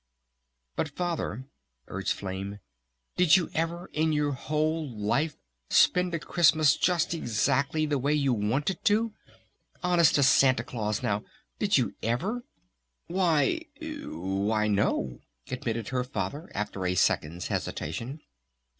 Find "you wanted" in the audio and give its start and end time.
8.15-8.83